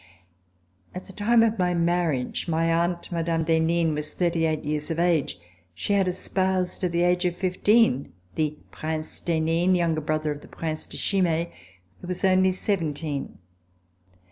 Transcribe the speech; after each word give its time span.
At 0.95 1.05
the 1.05 1.13
time 1.13 1.43
of 1.43 1.59
my 1.59 1.75
marriage, 1.75 2.47
my 2.47 2.73
aunt, 2.73 3.11
Mme. 3.11 3.43
d'Henin, 3.43 3.93
was 3.93 4.15
thirty 4.15 4.47
eight 4.47 4.63
years 4.63 4.89
of 4.89 4.97
age. 4.97 5.37
She 5.75 5.93
had 5.93 6.07
espoused, 6.07 6.83
at 6.83 6.91
the 6.91 7.03
age 7.03 7.23
of 7.25 7.37
fifteen, 7.37 8.11
the 8.33 8.57
Prince 8.71 9.19
d'Henin, 9.19 9.75
younger 9.75 10.01
brother 10.01 10.31
of 10.31 10.41
the 10.41 10.47
Prince 10.47 10.87
de 10.87 10.97
Chimay, 10.97 11.51
who 12.01 12.07
was 12.07 12.25
only 12.25 12.51
seventeen. 12.51 13.37